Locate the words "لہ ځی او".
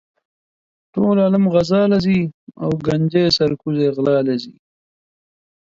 1.91-2.69